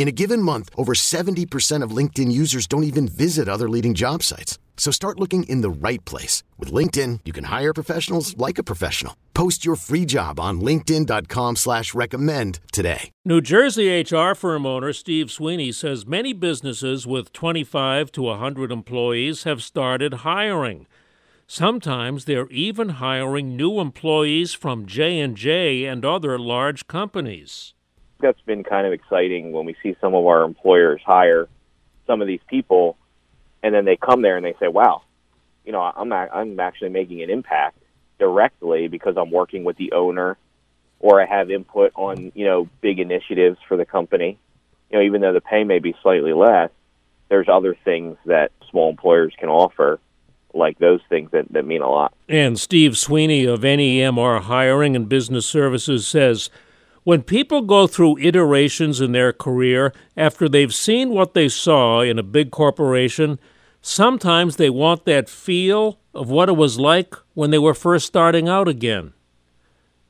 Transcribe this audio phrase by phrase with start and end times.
[0.00, 4.22] In a given month, over 70% of LinkedIn users don't even visit other leading job
[4.22, 4.58] sites.
[4.78, 6.42] So start looking in the right place.
[6.56, 9.14] With LinkedIn, you can hire professionals like a professional.
[9.34, 13.10] Post your free job on linkedin.com slash recommend today.
[13.26, 19.42] New Jersey HR firm owner Steve Sweeney says many businesses with 25 to 100 employees
[19.42, 20.86] have started hiring.
[21.46, 27.74] Sometimes they're even hiring new employees from J&J and other large companies.
[28.20, 31.48] That's been kind of exciting when we see some of our employers hire
[32.06, 32.96] some of these people
[33.62, 35.02] and then they come there and they say, "Wow,
[35.64, 37.78] you know, I'm I'm actually making an impact
[38.18, 40.36] directly because I'm working with the owner,
[40.98, 44.38] or I have input on you know big initiatives for the company.
[44.90, 46.70] You know, even though the pay may be slightly less,
[47.28, 50.00] there's other things that small employers can offer."
[50.52, 52.12] Like those things that, that mean a lot.
[52.28, 56.50] And Steve Sweeney of NEMR Hiring and Business Services says
[57.04, 62.18] when people go through iterations in their career after they've seen what they saw in
[62.18, 63.38] a big corporation,
[63.80, 68.48] sometimes they want that feel of what it was like when they were first starting
[68.48, 69.12] out again.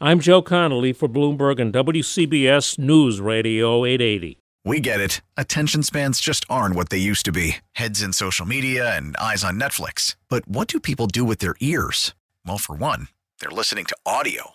[0.00, 4.38] I'm Joe Connolly for Bloomberg and WCBS News Radio 880.
[4.64, 5.20] We get it.
[5.36, 9.44] Attention spans just aren't what they used to be heads in social media and eyes
[9.44, 10.16] on Netflix.
[10.28, 12.14] But what do people do with their ears?
[12.44, 13.08] Well, for one,
[13.40, 14.54] they're listening to audio.